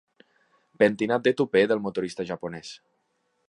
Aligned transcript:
Pentinat 0.83 1.27
de 1.27 1.33
tupè 1.41 1.63
del 1.73 1.83
motorista 1.89 2.29
japonès. 2.31 2.73